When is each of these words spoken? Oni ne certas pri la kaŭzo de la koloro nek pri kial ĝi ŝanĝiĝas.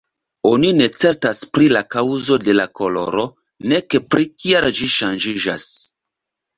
Oni 0.51 0.69
ne 0.77 0.87
certas 1.03 1.41
pri 1.57 1.67
la 1.77 1.83
kaŭzo 1.97 2.39
de 2.47 2.57
la 2.57 2.67
koloro 2.81 3.29
nek 3.77 4.01
pri 4.11 4.29
kial 4.35 4.71
ĝi 4.83 4.93
ŝanĝiĝas. 4.99 5.73